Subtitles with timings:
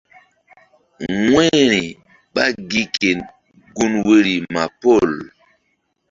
[1.31, 1.83] Wu̧yri
[2.33, 3.09] ɓá gi ke
[3.75, 5.09] gun woyri ma pol.